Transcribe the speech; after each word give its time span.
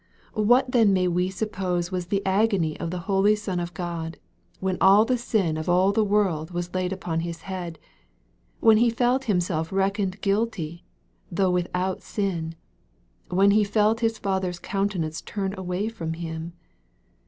What 0.33 0.71
then 0.71 0.95
MARK, 0.95 1.03
CHAP. 1.05 1.11
XV. 1.11 1.13
347 1.13 1.13
inay 1.13 1.15
we 1.15 1.29
suppose 1.29 1.91
was 1.91 2.05
the 2.07 2.25
agony 2.25 2.79
of 2.79 2.89
the 2.89 2.99
holy 3.05 3.35
Son 3.35 3.59
of 3.59 3.75
God 3.75 4.17
when 4.59 4.79
all 4.81 5.05
the 5.05 5.15
sin 5.15 5.57
of 5.57 5.69
all 5.69 5.91
the 5.91 6.03
world 6.03 6.49
was 6.49 6.73
laid 6.73 6.91
upon 6.91 7.19
His 7.19 7.41
head 7.43 7.77
when 8.61 8.77
He 8.77 8.89
felt 8.89 9.25
Himself 9.25 9.71
reckoned 9.71 10.19
guilty, 10.21 10.83
though 11.31 11.51
without 11.51 12.01
sin 12.01 12.55
when 13.29 13.51
He 13.51 13.63
felt 13.63 13.99
His 13.99 14.17
Father's 14.17 14.57
countenance 14.57 15.21
turned 15.21 15.55
away 15.55 15.87
from 15.87 16.13
Him 16.13 16.53